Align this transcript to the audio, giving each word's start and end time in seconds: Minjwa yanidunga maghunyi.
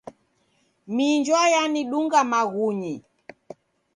Minjwa 0.95 1.41
yanidunga 1.53 2.19
maghunyi. 2.31 2.93